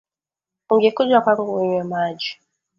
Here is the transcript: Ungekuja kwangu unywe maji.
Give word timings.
Ungekuja 0.69 1.17
kwangu 1.23 1.49
unywe 1.57 1.81
maji. 1.91 2.31